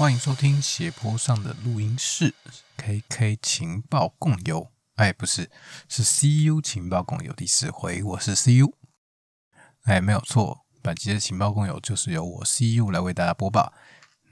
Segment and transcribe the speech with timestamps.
[0.00, 2.34] 欢迎收听斜坡上的录音室
[2.78, 4.72] ，KK 情报共有。
[4.94, 5.50] 哎，不是，
[5.90, 8.72] 是 CU 情报共有第四回，我是 CU。
[9.82, 13.74] 哎，没有错，本集的情报共有就是由我 CU 来为大家播报。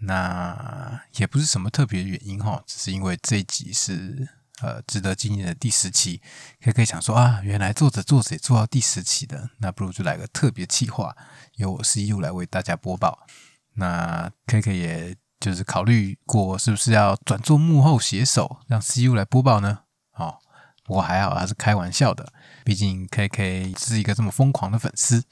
[0.01, 4.27] 那也不是什么特别原因哈，只是因为这一集是
[4.63, 6.23] 呃值得纪念的第十期
[6.63, 11.15] ，KK 想说啊，原来做着做着也做到第十期的，那不如就来个特别企划，
[11.57, 13.27] 由我 CU 来为大家播报。
[13.75, 15.17] 那 KK 也。
[15.41, 19.81] 就是考虑过是不是要转做幕后写手，让 CU 来播报呢？
[20.15, 20.39] 哦，
[20.85, 22.33] 不过还好，他是开玩笑的。
[22.65, 25.25] 毕竟 KK 是一个这么疯狂的粉丝，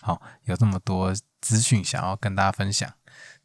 [0.00, 2.92] 好，有这么多资讯想要跟大家分享。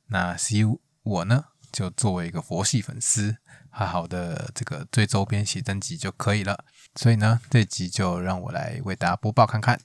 [0.08, 3.38] 那 CU 我呢，就作为一个佛系粉丝，
[3.70, 6.66] 好好的这个最周边写真集就可以了。
[6.96, 9.80] 所以呢，这集就让我来为大家播报看看。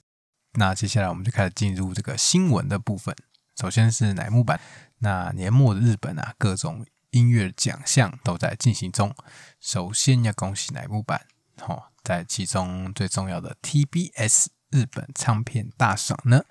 [0.53, 3.15] 那接下来我们就开始进入这个新闻的部分。
[3.55, 4.59] 首先是乃木坂。
[5.05, 9.15] 那年末的日本啊，各种音乐奖项都在进行中。
[9.59, 11.21] 首先要恭喜乃木坂，
[11.61, 16.43] 哦，在其中最重要的 TBS 日本唱片大赏呢，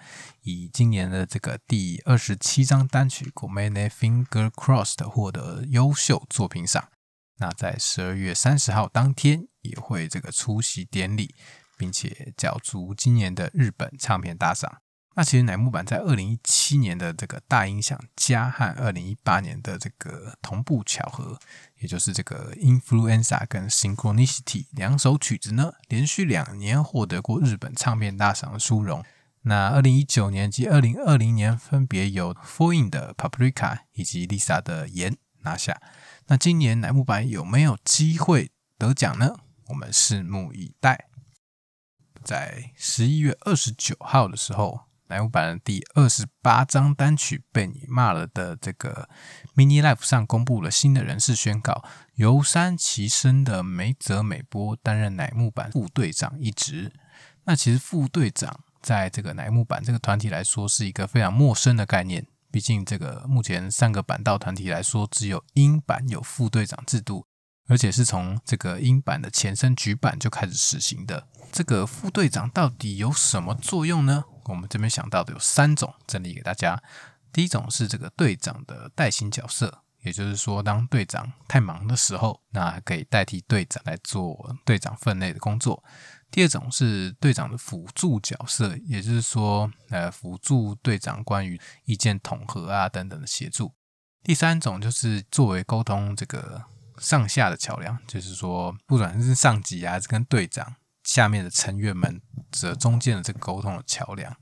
[0.42, 6.91] 以今年的这个第二十七张单曲《g o m a n e Finger Crossed》获得优秀作品赏。
[7.38, 11.34] 那在十二月三十号当天也会这个出席典礼，
[11.77, 14.80] 并且角逐今年的日本唱片大赏。
[15.17, 21.39] 那其实乃木坂在二零一七年的这个大音响加和二零一八年的这个同步巧合，
[21.79, 29.05] 也就是这个 Influenza 跟 Synchronicity 两首曲子呢，连续两年获得过日本唱片大赏的殊荣。
[29.43, 35.81] 那二零一九年及二零二零年分别由 Four In 的 Paprika 以及 Lisa 的盐拿下。
[36.27, 39.37] 那今年乃木坂有没有机会得奖呢？
[39.69, 41.06] 我们拭目以待。
[42.25, 44.81] 在十一月二十九号的时候。
[45.09, 49.09] 乃木坂的第二十八张单曲被你骂了的这个
[49.54, 51.84] mini life 上公布了新的人事宣告，
[52.15, 56.93] 由山崎生的梅泽美波担任乃木坂副队长一职。
[57.44, 67.26] 那其实副队长在这个乃木坂这个团体来说是一个非常陌生的概念，毕竟这个目前三个板道团体来说，只有英版有副队长制度，
[67.69, 71.28] 而且是从这个英版的前身局版就开始实行的。
[71.53, 74.25] 这个副队长到底有什么作用呢？
[74.47, 76.82] 我们这边想到的有三种，整理给大家。
[77.32, 85.82] 第一种是这个队长的代行角色，也就是说，当队长太忙的时候，那可以代替队长来做队长分内的工作。
[86.31, 93.72] 第二种是队长的辅助角色，也就是说，呃，辅助队长关于意见统合啊等等的协助。
[94.22, 96.65] 第三种就是作为沟通这个
[96.99, 100.76] 上下的桥梁，就是说，不管是上级啊，还是跟队长。
[101.04, 102.20] 下面的成员们
[102.50, 104.37] 则中间的这个沟通的桥梁。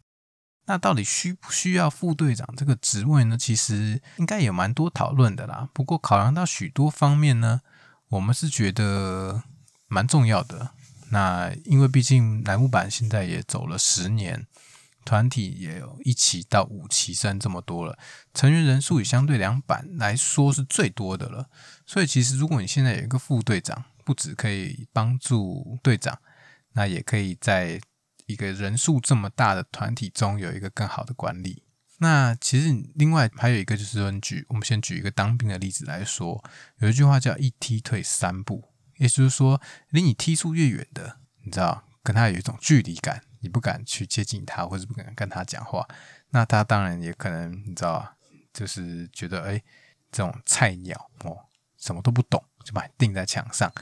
[0.67, 3.37] 那到底需不需要副队长这个职位呢？
[3.37, 5.69] 其实应该有蛮多讨论的啦。
[5.75, 7.63] 不过考量到许多方面呢，
[8.11, 9.43] 我们是觉得
[9.89, 10.71] 蛮重要的。
[11.11, 14.47] 那因为毕竟楠木版现在也走了十年，
[15.05, 17.99] 团体也有一期到五期生这么多了，
[18.33, 21.51] 成员人数也相对两版来说是最多的了。
[21.85, 26.17] 所以其实如果你现在有一个副队长，不止可以帮助队长。
[26.73, 27.81] 那也可以在
[28.27, 31.65] 一个人数这么大的团体中有一个更好的管理。
[31.99, 36.43] 那其实另外还有一个就是说，举我们先举一个当兵的例子来说，
[36.79, 39.61] 有一句话叫“一踢退三步”，也就是说，
[39.91, 45.87] 离你踢出越远的，你知道，跟他有一种距离感，你不敢去接近他，或者不敢跟他讲话。
[46.31, 48.17] 那他当然也可能，你知道，
[48.53, 49.63] 就是觉得哎，
[50.11, 51.39] 这种菜鸟哦，
[51.77, 53.73] 什么都不懂，就把你钉在墙上。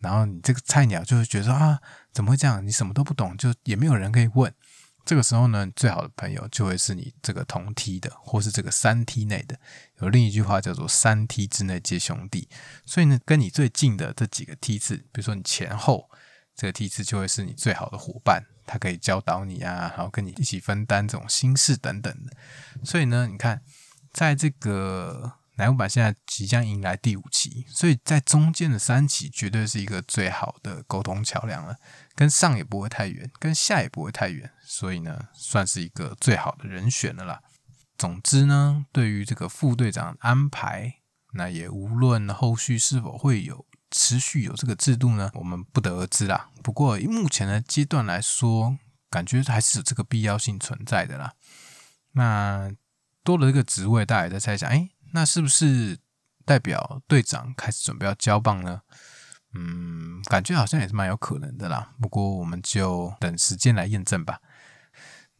[0.00, 1.80] 然后你这个菜鸟就会觉得啊，
[2.12, 2.64] 怎么会这样？
[2.64, 4.52] 你什么都不懂，就也没有人可以问。
[5.04, 9.58] 这个时候呢，最好的朋友就会是你这个同梯的，或是这个三梯内的。
[10.00, 12.46] 有另一句话叫做“三梯之内皆兄弟”，
[12.84, 16.10] 所以呢，跟你最近的这几个梯次，比如说你前后
[16.54, 22.36] 这个梯次，就会是你最好的伙伴，他可以教导你啊，然后跟你一起分担这种心事等等的。
[22.84, 23.62] 所以呢，你看，
[24.12, 25.37] 在这个。
[25.58, 31.76] 乃木坂现在即将迎来第五期，所以在中间的三期绝对是一个最好的沟通桥梁了，
[32.14, 37.40] 跟上也不会太远，跟下也不会太远，所以呢，算是一个最好的人选了啦。
[37.98, 41.00] 总之呢，对于这个副队长安排，
[41.32, 46.50] 那也无论后续是否会有持续有这个制度呢，我们不得而知啦。
[46.62, 48.78] 不过目前的阶段来说，
[49.10, 51.34] 感觉还是有这个必要性存在的啦。
[52.12, 52.70] 那
[53.24, 54.90] 多了这个职位，大家也在猜想，哎。
[55.12, 55.98] 那是不是
[56.44, 58.82] 代表队长开始准备要交棒呢？
[59.54, 61.94] 嗯，感觉好像也是蛮有可能的啦。
[62.00, 64.40] 不过我们就等时间来验证吧。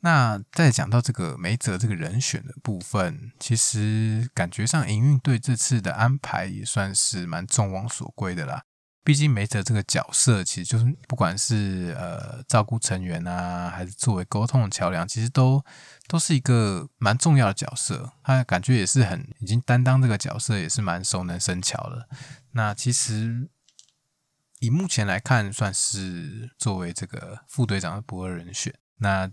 [0.00, 8.62] 那再讲到这个梅泽这个人选的部分，其实感觉上营运队这次的安排也算是蛮众望所归的啦。
[9.08, 15.64] 毕竟梅泽这个角色，其实就是不管是呃照顾成员啊，还是作为沟通的桥梁，其实都
[16.06, 18.12] 都是一个蛮重要的角色。
[18.22, 22.06] 他感觉也是很已经担当这个角色，也是蛮熟能生巧了。
[22.50, 23.48] 那其实
[24.58, 28.74] 以目前来看，算是作为这个副队长的不二人选。
[28.98, 29.30] 那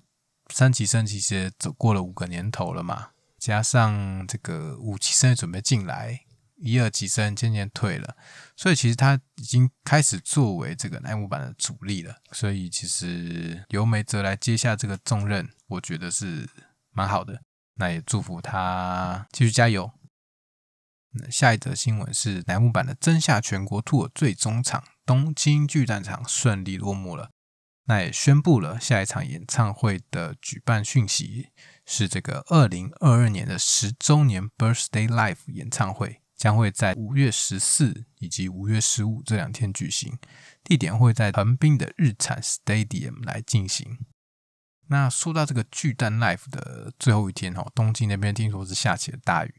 [0.54, 6.22] 三级生其实走过了五个年头了嘛，加上这个五级生也准备进来。
[6.56, 8.16] 一二级生渐渐退了，
[8.56, 12.16] 所以其实他已经开始作为这个乃木坂的主力了。
[12.32, 16.50] 所以其实由梅泽来接下这个重任，我觉得是
[16.92, 17.42] 蛮好的。
[17.76, 19.92] 那也祝福他继续加油。
[21.30, 27.32] 下一则新闻是乃木坂的真夏全国 tour 最终场东京巨蛋场顺利落幕了。
[27.88, 31.50] 那也宣布了下一场演唱会的举办讯息，
[31.86, 36.22] 是这个二零二二年的十周年 Birthday Live 演唱会。
[36.36, 40.18] 将会在五月十四以及五月十五这两天举行，
[40.64, 43.98] 地点会在横滨的日产 Stadium 来进行。
[44.88, 49.56] 那说到这个巨蛋 Life 的最后一天哦，东京那边听说是下起了大雨，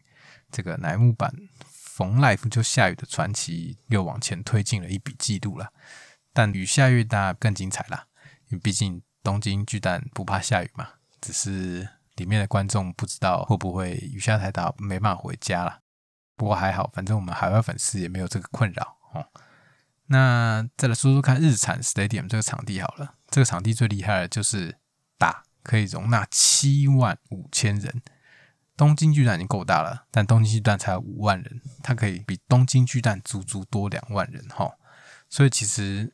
[0.51, 1.33] 这个乃木坂
[1.65, 5.73] 逢 Life 就下雨的传奇又往前推进了一笔记录了。
[6.33, 8.07] 但雨下越大更精彩啦，
[8.49, 10.91] 因为毕竟东京巨蛋不怕下雨嘛，
[11.21, 15.81] 只是里面的观众不知道会不会雨下太大没办法回家了。
[16.37, 19.27] 不过还好，反正我们海外粉丝也没有这个困扰哦。
[20.07, 24.79] 那再来说说看日产 Stadium 这个场地好了，这个场地最厉害的就是
[25.19, 28.03] 大，可以容纳七万五千人。
[28.77, 34.77] 东京巨蛋已经够大了，但东京巨蛋才五万人，它可以比东京巨蛋足足多两万人哈。
[35.31, 36.13] 所以其实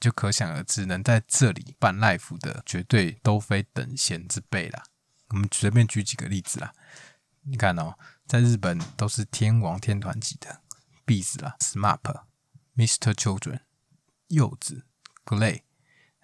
[0.00, 4.82] 就可想而知，能在这里办 live 的，绝对都非等闲之辈啦。
[5.28, 6.72] 我们随便举几个例子啦，
[7.42, 7.94] 你看哦。
[8.26, 10.60] 在日本都是天王天团级的
[11.06, 12.24] b e s 啦，SMAP、
[12.76, 13.14] Mr.
[13.14, 13.60] Children、
[14.26, 14.84] 柚子、
[15.24, 15.62] Glay、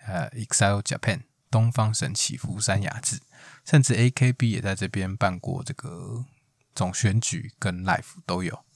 [0.04, 3.20] 呃，EXILE Japan、东方神起、福山雅治，
[3.64, 6.26] 甚至 AKB 也在这边办过这个
[6.74, 8.66] 总选举跟 Live 都有。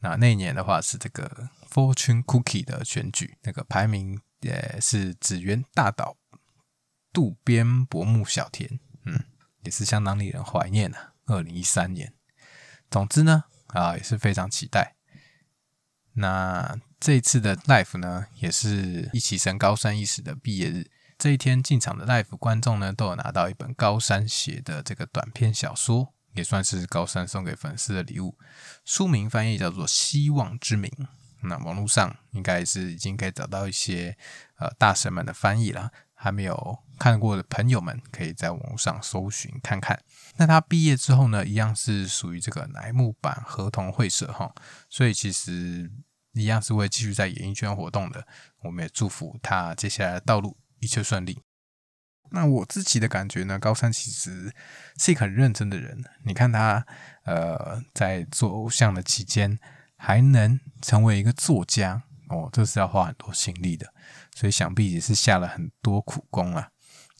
[0.00, 6.16] 那那年的话是这个 Fortune Cookie 的选举，那个排名也是紫原大岛、
[7.12, 9.24] 渡边薄木小田，嗯，
[9.64, 11.12] 也是相当令人怀念的。
[11.26, 12.12] 二零一三年。
[12.90, 14.96] 总之呢，啊，也是非常期待。
[16.14, 20.90] 那这一次的 live 呢，也是一起升高三一时的毕业日。
[21.18, 28.38] 这一天进场的 live 观众呢，都有拿到一本高山写的这个短篇小说，也算是高山送给粉丝的礼物。
[28.84, 30.90] 书名翻译叫做《希望之名》。
[31.42, 34.16] 那网络上应该是已经可以找到一些
[34.56, 35.90] 呃大神们的翻译了。
[36.16, 40.00] 还没有看过的朋友们，可以在网络上搜寻看看。
[40.36, 44.54] 那他毕业之后呢，一样是属于这个乃木坂合同会社哈，
[44.88, 45.90] 所以其实
[46.32, 48.26] 一样是会继续在演艺圈活动的。
[48.62, 51.40] 我们也祝福他接下来的道路一切顺利。
[52.30, 54.52] 那我自己的感觉呢，高山其实
[54.96, 56.02] 是一个很认真的人。
[56.24, 56.84] 你看他
[57.24, 59.58] 呃，在做偶像的期间，
[59.96, 63.92] 还能成为一个作家哦，这是要花很多心力的。
[64.34, 66.70] 所以想必也是下了很多苦功啊！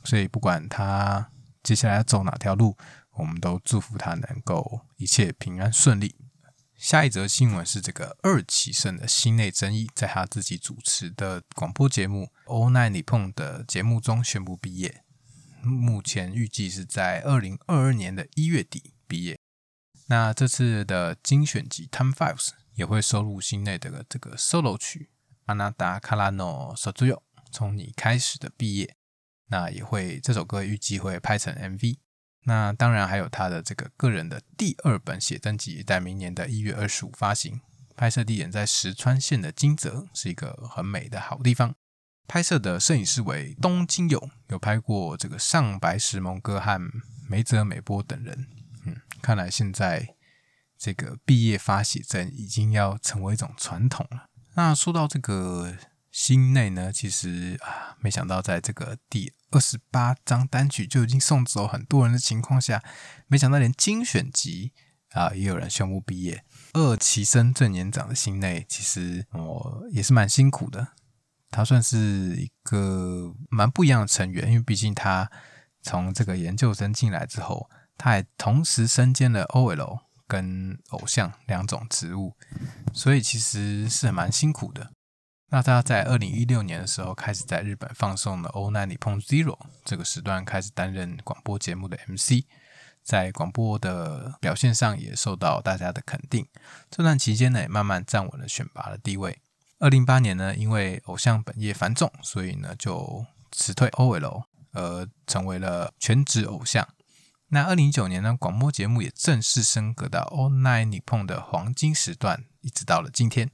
[0.05, 1.31] 所以不管他
[1.63, 2.77] 接下来要走哪条路，
[3.15, 6.17] 我们都祝福他能够一切平安顺利。
[6.77, 15.03] 下一则新闻是这个二期生的心内争议，在他自己主持的广播节目《All Night Nippon》的节目中宣布毕业，
[15.63, 19.39] 目前预计是在二零二二年的一月底毕业。
[20.09, 25.09] 那这次的精选集《Time Fives》也会收录心内的这个 solo 曲。
[25.47, 28.97] 阿纳达卡拉诺索朱友，从你开始的毕业，
[29.55, 31.99] 那也会这首歌预计会拍成 MV。
[32.43, 37.61] 那当然还有他的这个个人的第二本写真集，在明年的一月二十五发行。
[37.97, 41.77] 拍摄地点在石川县的金泽，是一个很美的好地方。
[42.27, 46.81] 拍摄的摄影师为东京友，有拍过这个上白石萌歌和
[47.29, 48.49] 梅泽美波等人。
[48.85, 50.17] 嗯，看来现在
[50.77, 54.27] 这个毕业发写真已经要成为一种传统了。
[54.57, 55.77] 那说到这个
[56.15, 62.81] 心内呢，其实啊，没想到在这个第二十八张单曲就已经送走很多人的情况下，
[63.27, 64.73] 没想到连精选集
[65.11, 66.45] 啊也有人宣布毕业。
[66.75, 70.93] 二期生最年长的心内，其实我也是蛮辛苦的。
[71.51, 75.29] 他算是一个蛮不一样的成员，因为毕竟他
[75.83, 77.69] 从这个研究生进来之后，
[77.99, 80.05] 他还同时身兼了 OL。
[80.27, 82.35] 跟偶像两种职务，
[82.95, 84.94] 所以其实是蛮辛苦的。
[85.55, 92.43] 那他在二零一六年的时候开始在日本放送了《All Night Nippon Zero》这个时段，开始担任广播节目的 MC，
[93.05, 96.45] 在广播的表现上也受到大家的肯定。
[96.91, 99.39] 这段期间呢，也慢慢站稳了选拔的地位。
[99.79, 106.89] 二零八年呢，因为偶像本业繁重，所以呢就辞退 OL，而成为了全职偶像。
[107.51, 113.53] 那二零一九年呢，广播节目也正式升格到 All Night Nippon 的黄金时段，一直到了今天。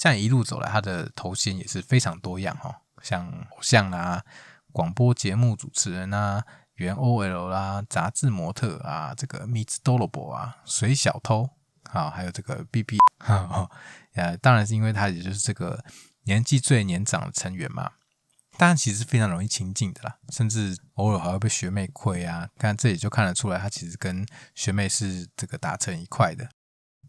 [0.00, 4.24] 这样一路走来，他的头衔也是非常多样哈，像偶像啊、
[4.72, 6.42] 广播节目主持人啊、
[6.76, 11.50] 原 OL 啦、杂志模特啊、这个 Miss Dolobo 啊、水小偷
[11.92, 12.96] 啊，还有这个 BB，
[14.14, 15.84] 呃，当然是因为他也就是这个
[16.24, 17.92] 年纪最年长的成员嘛，
[18.56, 26.48] 当然其实非常容易亲近的啦，甚至偶尔还会被学妹亏啊，看这里就看得出来，他其实跟学妹是这个打成一块的。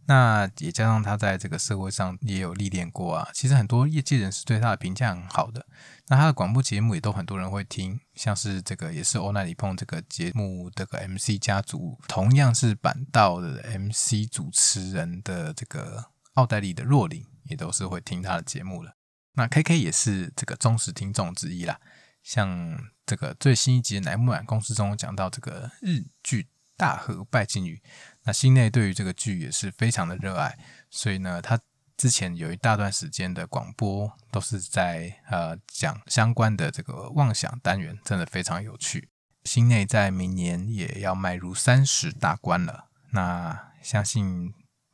[0.07, 5.65] 那也加上他在这个社会上也有历练过啊，其实很多业界人士对他的评价很好的。
[6.07, 18.95] 那他的广播节目也都很多人会听，像是这个也是欧奈里碰这个节目这个 MC 家族，同样是板道的 MC 主持人的这个奥黛丽的若琳，也都是会听他的节目了。
[19.33, 21.79] 那 KK 也是这个忠实听众之一啦。
[22.21, 27.81] 像这个最新一集的乃木坂公司中讲到这个日剧大和拜金女。
[28.23, 30.57] 那心内对于这个剧也是非常的热爱，
[30.89, 31.59] 所以呢，他
[31.97, 39.09] 之前有一大段时间的广播都是在呃讲相关的这个妄想单元，真的非常有趣。
[39.43, 44.53] 心内在明年也要迈入三十大关了，那相信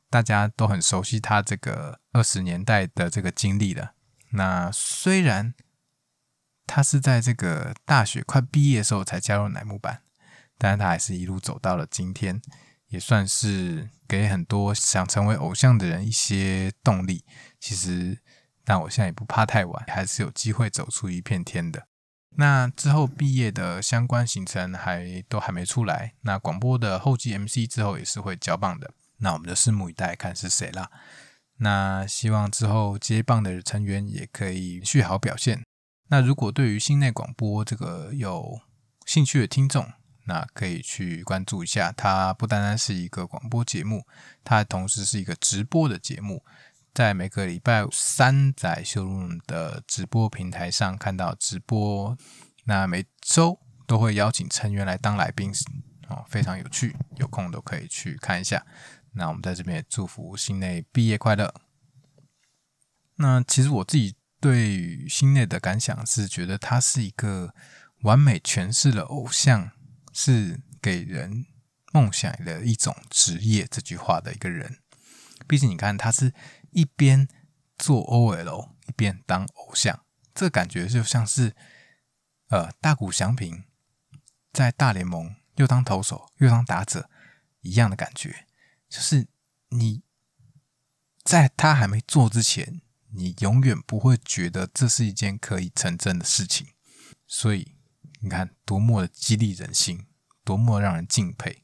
[0.09, 3.91] 大家都很熟悉他这个二十年代的这个经历了。
[4.31, 5.53] 那虽然
[6.65, 9.99] 他是在这个大学快毕业的时候才加入乃木坂，
[10.57, 12.41] 但是他还是一路走到了今天。
[12.89, 17.25] 也算是给很多想成为偶像的人一些动力。
[17.59, 18.19] 其实，
[18.63, 21.87] 但我现在也不怕太晚，还是有机会走出一片天的。
[22.39, 26.13] 那之后毕业的相关行程还都还没出来。
[26.21, 28.91] 那广播的后继 MC 之后也是会交棒的。
[29.17, 30.91] 那我们就拭目以待，看是谁啦。
[31.57, 35.63] 那希望之后接棒的成员也可以续好表现。
[36.09, 38.61] 那如果对于新内广播这个有
[39.07, 39.91] 兴趣的听众，
[40.27, 44.05] 那可以去关注一下，它不单单是一个广播节目，
[44.43, 46.43] 它同时是一个直播的节目，
[46.93, 52.17] 在每个礼拜三在秀路的直播平台上看到直播。
[52.65, 55.49] 那每周都会邀请成员来当来宾，
[56.09, 58.65] 哦，非常有趣，有空都可以去看一下。
[59.13, 61.53] 那我们在这边也祝福新内毕业快乐。
[63.15, 67.53] 那其实我自己对于新内的感想是，觉得他是一个
[68.01, 69.71] 完美诠释了偶像。
[70.19, 71.45] 是给人
[71.93, 74.79] 梦想的一种职业，这句话的一个人。
[75.47, 76.33] 毕竟你看，他是
[76.71, 77.27] 一边
[77.77, 81.55] 做 OL 一边当偶像，这感觉就像是
[82.47, 83.65] 呃大谷翔平
[84.51, 87.11] 在大联盟又当投手又当打者
[87.61, 88.47] 一样的感觉。
[88.89, 89.27] 就是
[89.69, 90.01] 你
[91.23, 92.81] 在他还没做之前，
[93.11, 96.69] 你永远不会觉得这是一件可以成真的事情。
[97.27, 97.76] 所以
[98.19, 100.05] 你看，多么的激励人心。
[100.43, 101.63] 多么让人敬佩！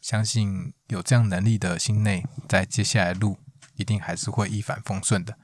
[0.00, 3.38] 相信有这样能力的心内，在接下来路
[3.74, 5.36] 一定还是会一帆风顺的。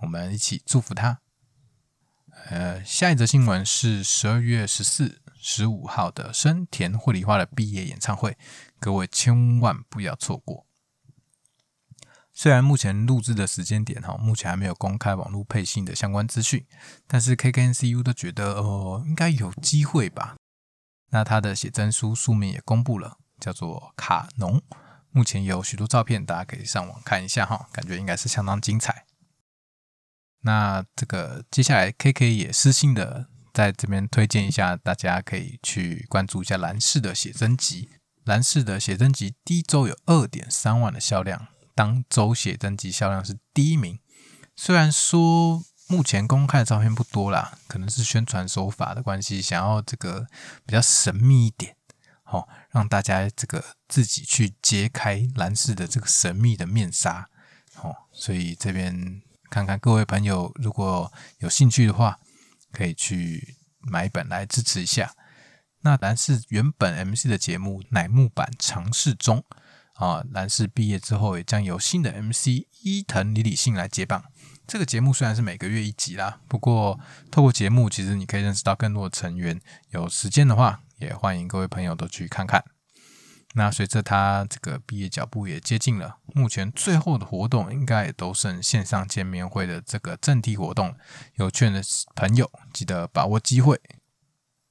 [0.00, 1.20] 我们一起祝福他。
[2.46, 8.36] 呃，下一则新闻是十二月十四、十五号的深田惠梨花的毕业演唱会，
[8.80, 10.66] 各位千万不要错过。
[12.34, 16.66] 虽然目前录制的时间点哈，目前还没有公开网络配信的相关资讯，
[17.06, 20.34] 但是 KKNCU 都觉得哦，应该有机会吧。
[21.10, 24.58] 那他的写真书书名也公布了，叫做《卡农》。
[25.12, 29.06] 目前有许多照片，大家可以上网看一下哈，感觉应该是相当精彩。
[30.40, 37.90] 那这个接下来 KK 也私信的在这边推荐一下，大家可以去关注一下蓝氏的写真集。
[38.24, 43.98] 蓝氏的写真集第一周有二点三万的销量，当周写真集销量是第一名。
[44.56, 45.64] 虽然说。
[45.86, 50.26] 目前公开的照片不多啦，可能是宣传手法的关系，想要这个
[50.64, 51.76] 比较神秘一点，
[52.22, 57.28] 好让大家这个自己去揭开蓝氏的这个神秘的面纱，
[57.74, 62.18] 好，所以这边看看各位朋友如果有兴趣的话，
[62.72, 65.14] 可以去买一本来支持一下。
[65.82, 69.44] 那蓝氏原本 MC 的节目乃木坂尝试中
[69.94, 74.24] 啊，蓝氏毕业之后也将由新的 MC 伊藤李李信来接棒。
[74.66, 76.98] 这个节目虽然是每个月一集啦，不过
[77.30, 79.60] 透过节目，其实你可以认识到更多的成员。
[79.90, 82.64] 有时间的话，也欢迎各位朋友都去看看。
[83.56, 90.96] 那随着他这个毕业脚步也接近了，目前最后的活动应该也都剩线上见面会的这个正题活动。
[91.34, 91.80] 有券的
[92.16, 93.80] 朋友记得把握机会。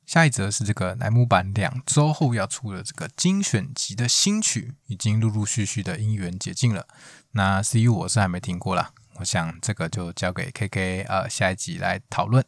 [0.06, 6.88] 下一则是这个乃木坂两周后要出的这个精选集的新曲，已经陆陆续续的音源解禁了。
[7.32, 12.46] 那 CU 我是还没听过啦，我想这个就交给 KK 呃下一集来讨论。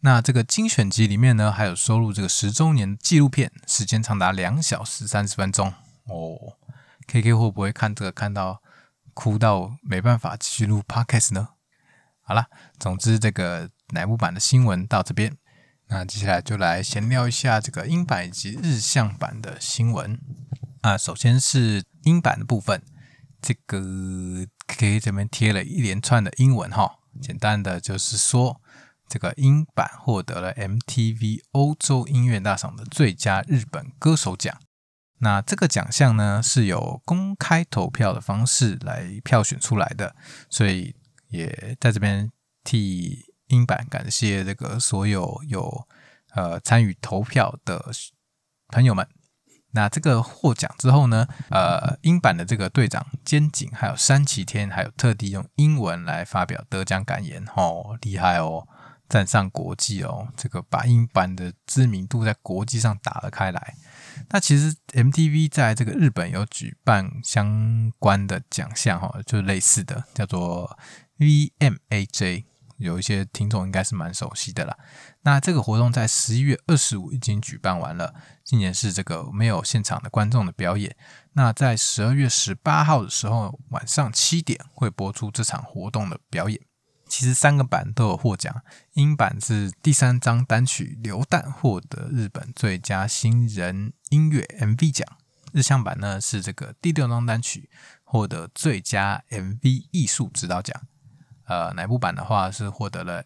[0.00, 5.72] 那这个精选集里面呢，还有收录这个十周年纪录片，时间长达两小时三十分钟
[6.04, 6.58] 哦。
[7.06, 8.62] KK 会不会看这个看到
[9.14, 11.48] 哭到没办法继续录 Podcast 呢？
[12.20, 12.46] 好了，
[12.78, 15.36] 总之这个乃木坂的新闻到这边。
[15.88, 20.18] 那接下来就来闲聊一下这个英版以及日向版的新闻
[20.80, 20.96] 啊。
[20.96, 22.82] 首先是英版的部分，
[23.40, 28.60] 这个 K 这边贴了一连串的英文哈，简单的就是说，
[29.08, 34.58] 这个英版获得了 MTV 欧洲音乐大赏的最佳日本歌手奖。
[35.18, 40.16] 那这个奖项呢是有公开投票的方式来票选出来的，
[40.48, 40.96] 所以
[41.28, 42.32] 也在这边
[42.64, 43.33] 替。
[43.48, 45.86] 英版感谢这个所有有
[46.34, 47.90] 呃参与投票的
[48.68, 49.06] 朋友们。
[49.76, 58.68] 那这个获奖之后呢，呃，英版的这个队长兼景还有山崎天，还有特地用英文来发表得奖感言，哦，厉害哦，
[59.08, 63.74] 站上国际哦，这个把英版的知名度在国际上打了开来。
[64.28, 70.78] 那其实 MTV 在这个日本有举办相关的奖项，哈，就类似的，叫做
[71.18, 72.44] VMAJ。
[72.78, 74.76] 有一些听众应该是蛮熟悉的啦。
[75.22, 78.14] 那这个活动在十一月二十五已经举办完了，
[78.44, 80.96] 今年是这个没有现场的观众的表演。
[81.32, 86.60] 那在十二月十八号的时候晚上七点会播出这场活动的表演。
[87.06, 88.62] 其实三个版都有获奖，
[88.94, 95.06] 英版是第三张单曲《流弹》获得日本最佳新人音乐 MV 奖，
[95.52, 97.70] 日向版呢是这个第六张单曲
[98.02, 100.82] 获得最佳 MV 艺术指导奖。
[101.44, 103.24] 呃，哪部版的话是获得了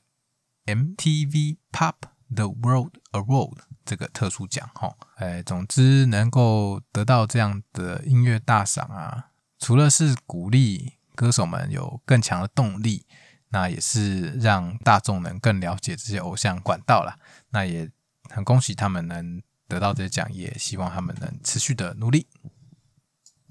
[0.66, 1.94] MTV Pop
[2.34, 4.94] the World Award 这个特殊奖哈。
[5.16, 13.06] 哎，总之能够得到这样的音乐大赏啊，除了是鼓励歌手们有更强的动力，
[13.48, 17.18] 那也是让大众能更了解这些偶像管道啦。
[17.50, 17.90] 那也
[18.28, 22.26] 很恭喜他们能得到这些奖，也希望他们能持续的努力。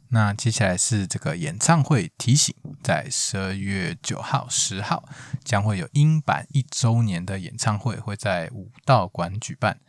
[0.09, 5.03] 那接下来是这个演唱会提醒，在十二月九号、十号
[5.43, 9.79] 将会有英版一周年的演唱会，会在武道馆举办。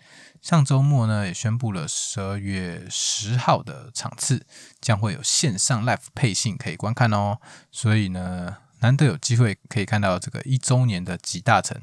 [0.42, 4.44] 上周末呢，也宣布了十二月十号的场次
[4.80, 7.38] 将会有线上 live 配信可以观看哦。
[7.70, 11.80] 所以呢，难得有机会可以看到这个一周年的集大成，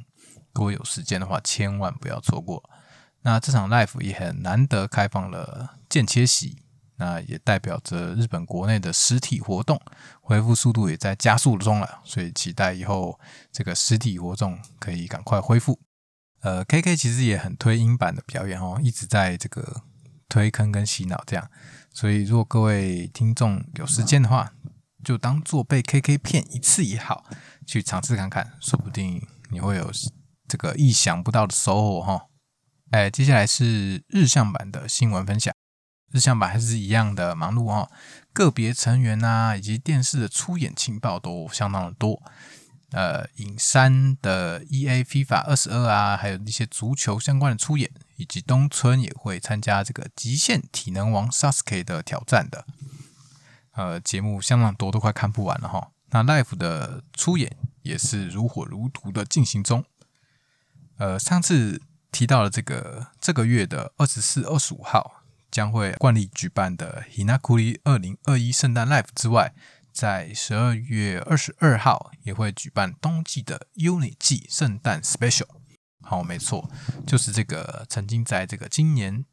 [0.53, 2.69] 如果有时间的话，千万不要错过。
[3.21, 6.57] 那这场 live 也很难得开放了间切席。
[6.97, 9.79] 那也代表着日本国内的实体活动
[10.21, 13.19] 恢复速度也在加速中了，所以期待以后
[13.51, 15.79] 这个实体活动可以赶快恢复。
[16.41, 19.81] 呃，K K 其实也很推英版的表演哦，一直在这个
[20.29, 21.49] 推坑跟洗脑这样，
[21.91, 24.53] 所以如果各位听众有时间的话，
[25.03, 27.25] 就当做被 K K 骗一次也好，
[27.65, 29.91] 去尝试看看，说不定你会有
[30.47, 32.27] 这个意想不到的收获哈。
[32.91, 35.54] 哎，接下来是日向版的新闻分享。
[36.15, 37.91] 日向版还是一样的忙碌哦，
[38.32, 42.23] 个别成员啊，以及电视的出演情报都相当的多。
[42.91, 52.65] 呃，影山的 E A FIFA 二十二啊，还有一些足球相关的出演，以及东村也会参加这个极限体能王 Sasuke 的挑战的。
[53.73, 55.91] 呃，节目相当多，都快看不完了哈。
[56.12, 59.84] 那 Life 的出演也是如火如荼的进行中。
[60.95, 65.24] 呃，上次提到了这个这个月的二十四、二十五号。
[65.55, 69.53] 将会惯例举办的 Hinakuri 二零二一圣诞 Live 之外，
[69.93, 75.47] 在十二月二十二号也会举办冬季的 Uni 季圣诞 Special。
[76.01, 76.69] 好，没错，
[77.07, 79.23] 就是这个曾经在这个今年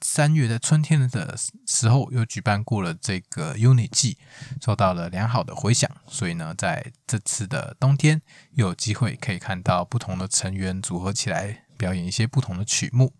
[0.00, 4.18] 三月在春天的时候又举办过了这个 Uni 季，
[4.64, 5.90] 受到了良好的回响。
[6.06, 13.12] 所以呢，在这次的冬天又有机会可以看到不同的成员组合起来表演一些不同的曲目。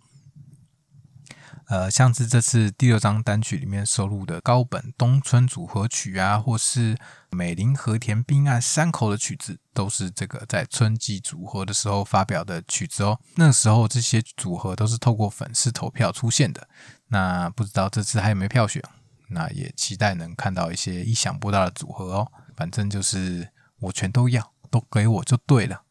[1.72, 6.98] 呃，像是这次第六张单曲里面收录的高本东村组合曲啊，或是
[7.30, 13.18] 美林和田滨岸山口的曲子，都是这个在春季组合的时候发表的曲子哦。
[13.36, 16.68] 那时候这些组合都是透过粉丝投票出现的。
[17.08, 18.82] 那不知道这次还有没有票选？
[19.28, 22.32] 那也期待能看到一些意想不到的组合哦。
[22.54, 23.48] 反正就是
[23.80, 25.84] 我全都要，都给我就对了。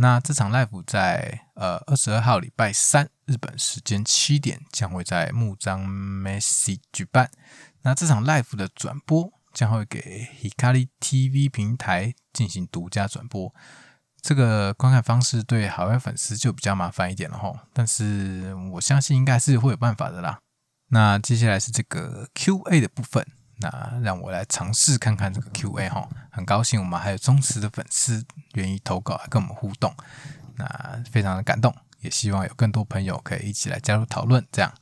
[0.00, 7.30] 那这场 live 在呃二十二号礼拜三日本时间七点将会在木张 Messi 举办。
[7.82, 13.52] 那这场 live 的转播将会给 Hikari TV 平台进行独家转播。
[14.20, 20.38] 这个观看方式对海外粉丝就比较麻烦一点了哈，但是我相信应该是会有办法的啦。
[20.90, 23.26] 那接下来是这个 Q&A 的部分。
[23.60, 29.92] 那让我来尝试看看这个 Q&A 哈，很高兴我们还有忠实的粉丝愿意投稿来跟我们互动，
[30.56, 34.46] 那非常的感动，也希望有更多朋友可以一起来加入讨论。
[34.52, 34.72] 这样，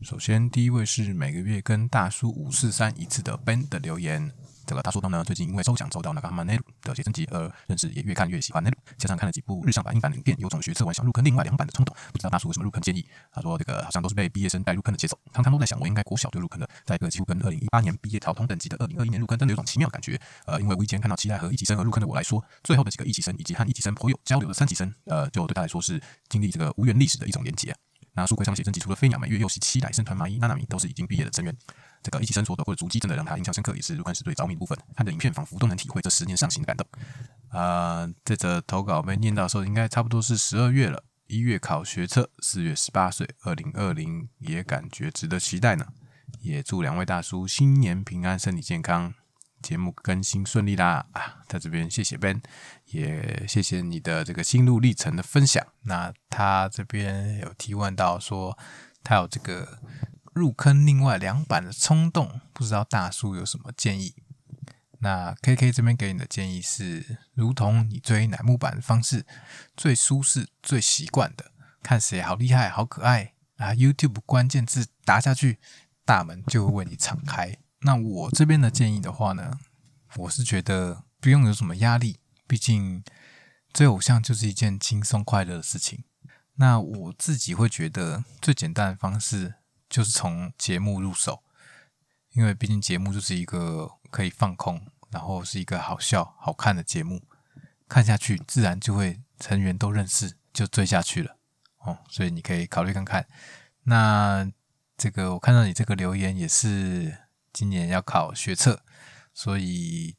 [0.00, 4.32] 首先第一位是每个月跟大叔五四三一次的 Ben 的留言。
[4.66, 8.76] 这个大叔到呢，最近因为抽奖抽到那个马内鲁的写真集而认识，也越看越喜欢内鲁。
[8.96, 11.94] 加上看了几部日上版、英版影片，有种学测完想入坑另外两版的冲动。
[12.12, 13.06] 不知道大叔有什么入坑建议？
[13.32, 20.20] 他说这个好像都是被毕业生带入坑的节奏，常常都在想，我应该国小就入坑的，在一个几乎跟二零一八年毕业考同等级的二零二一年入坑，真的有种奇妙的感觉。
[20.46, 27.74] 呃，因为无意间看到期待和一起生而入坑的我来说，最后的几个一起生以及和一起生颇有交流的三起生，呃，就对他来说是经历这个无缘历史的一种连结。
[28.14, 31.56] 那书柜上写真集除了飞鸟、美月、又是七代生团麻衣、娜娜米，都是已经毕业的成员。
[32.02, 34.76] 这个一起生活的或者足迹，真的让他印象深刻，也是入坑时最着迷部分。
[34.96, 36.86] 看的影片，仿佛都能体会这十年上行的感动。
[37.48, 41.04] 啊，这则投稿被念到的时候，应该差不多是十二月了。
[41.28, 45.86] 一月考学测，四月十八岁，二零二零也感觉值得期待呢。
[46.40, 49.14] 也祝两位大叔新年平安，身体健康，
[49.62, 51.06] 节目更新顺利啦！
[51.12, 52.42] 啊，在这边谢谢 Ben，
[52.86, 55.64] 也谢谢你的这个心路历程的分享。
[55.82, 58.58] 那他这边有提问到说，
[59.04, 59.78] 他有这个。
[60.32, 64.14] 入坑另外两版的冲动，不知道大叔有什么建议？
[65.00, 69.26] 那 K K 这边给你的建议是，如同你追乃木坂的方式，
[69.76, 71.50] 最舒适、最习惯的，
[71.82, 75.58] 看谁好厉害、好可爱啊！YouTube 关键字打下去，
[76.04, 77.58] 大门就会为你敞开。
[77.80, 79.58] 那我这边的建议的话呢，
[80.16, 83.02] 我是觉得不用有什么压力，毕竟
[83.72, 86.04] 追偶像就是一件轻松快乐的事情。
[86.54, 89.54] 那我自己会觉得最简单的方式。
[89.92, 91.42] 就是从节目入手，
[92.30, 97.20] 因为毕竟节目就是一个可以放空，然后是一个好笑、好看的节目，
[97.86, 101.36] 看下去自然就会成员都认识，就追下去了
[101.80, 101.98] 哦。
[102.08, 103.28] 所以你可以考虑看看。
[103.82, 104.50] 那
[104.96, 107.18] 这个我看到你这个留言也是
[107.52, 108.82] 今年要考学测，
[109.34, 110.16] 所以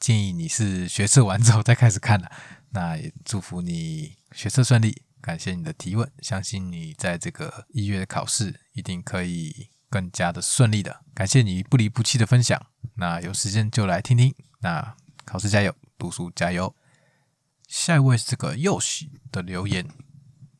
[0.00, 2.32] 建议你是学测完之后再开始看了。
[2.70, 5.03] 那也祝福你学测顺利。
[5.24, 11.00] 感谢你的提问，相信你在这个一月的考试一定可以更加的顺利的。
[11.14, 12.60] 感谢你不离不弃的分享，
[12.96, 14.34] 那有时间就来听听。
[14.60, 16.76] 那考试加油，读书加油。
[17.66, 19.88] 下一位是这个佑喜的留言。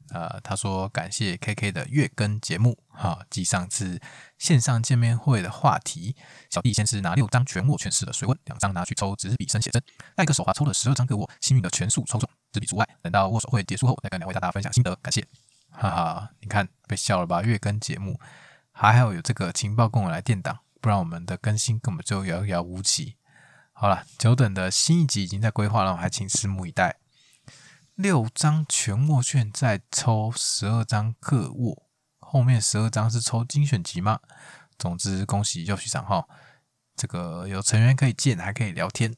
[0.08, 4.00] 呃，他说感谢 K K 的月更节目，哈，继上次
[4.38, 6.16] 线上见面会的话题，
[6.48, 9.82] 小弟先是拿六张全握全试的水温，两张拿去抽纸笔生写真，
[10.16, 12.88] 那个手滑抽了十二张给我，幸运的全数抽中，这里除外。
[13.02, 15.26] 等到握手会结束后，再跟两位大大分享心得，感谢，
[15.70, 17.42] 哈哈，你看被笑了吧？
[17.42, 18.20] 月更节目
[18.70, 23.16] 还好有这个情报跟我来垫档，不然我们的更新根本就遥遥无期。
[23.72, 26.96] 好了，久等的新一集已经在规划了，还请拭目以待。
[27.96, 31.82] 六张全握券再抽十二张各握，
[32.20, 34.20] 后面十二张是抽精选集吗？
[34.78, 36.26] 总之恭喜又许长哈，
[36.96, 39.14] 这个有成员可以见，还可以聊天，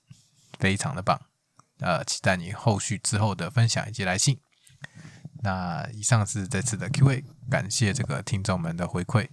[0.58, 1.20] 非常的棒。
[1.80, 4.40] 呃，期待你后续之后的分享以及来信。
[5.42, 9.28] 那以上是这次的 Q&A，感谢这个听众们的回馈。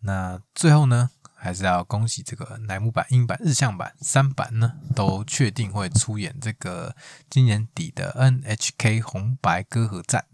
[0.00, 1.10] 那最后呢？
[1.40, 6.96] 还是要恭喜这个乃木坂、英版、日向版三版呢，都确定会出演这个
[7.30, 10.26] 今年底的 NHK 红白歌合战。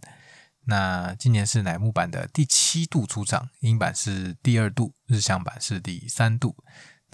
[0.63, 6.57] 那今年是乃木坂的第七度出场，英版是第二度，日向版是第三度。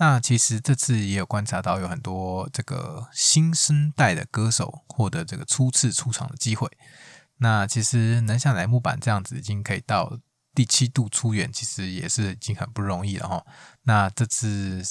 [0.00, 6.68] 那其实这次也有观察到，有很多这个新生代的歌手获得这个初次出场的机会。
[7.36, 10.18] 那其实能像乃木坂这样子，已经可以到。
[10.52, 13.46] 第七度出演，其实也是已经很不容易了哈。
[13.84, 14.82] 那这次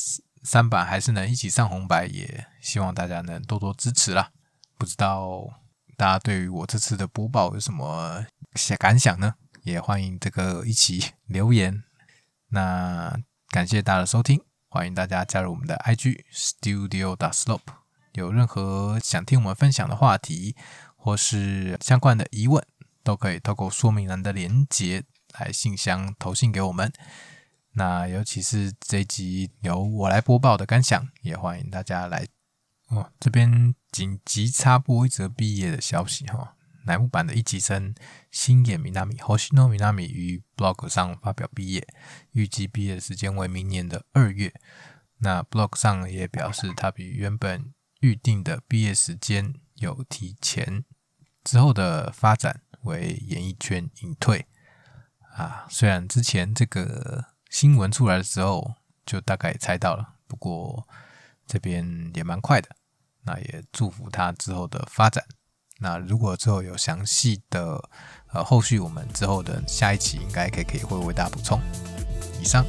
[0.42, 4.32] 三版还是能一起上红白，也希望大家能多多支持啦。
[4.78, 5.44] 不知道
[5.98, 8.26] 大家对于我这次的播报有什么
[8.80, 9.36] 感想呢？
[9.64, 11.84] 也欢迎这个一起留言。
[12.52, 13.20] 那
[13.50, 17.74] 感谢大家的收听，欢迎大家加入我们的 IG Studio da Slope。
[18.14, 20.56] 有任何想听我们分享的话题，
[20.96, 22.64] 或是相关的疑问，
[23.04, 25.04] 都可以透过说明栏的连接。
[25.40, 26.92] 来信箱投信给我们，
[27.74, 32.28] 那尤其是这集由我来播报的感想，也欢迎大家来
[32.88, 33.12] 哦。
[33.20, 36.56] 这边紧急插播一则毕业的消息哈，
[36.90, 37.94] 乃木坂的一级生
[38.32, 41.88] 星野米纳米 Hoshino Minami 于 blog 上发表毕业，
[42.32, 44.52] 预计毕业时间为明年的二月。
[45.20, 50.84] 那 blog 上也表示，他比原本预定的毕业时间有提前
[51.44, 54.48] 之后的发展为演艺圈隐退
[55.36, 55.68] 啊。
[55.70, 58.74] 虽然之前这个新闻出来的时候
[59.06, 60.88] 就大概猜到了，不过
[61.46, 62.76] 这边也蛮快的。
[63.26, 65.24] 那也祝福他之后的发展。
[65.80, 67.82] 那如果之后有详细的
[68.34, 71.60] 呃后续，我们之后的下一期应该可以可以会为大家补充。
[72.42, 72.66] 以上。